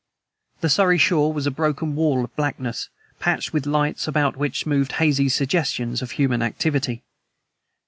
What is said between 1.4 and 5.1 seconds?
a broken wall of blackness, patched with lights about which moved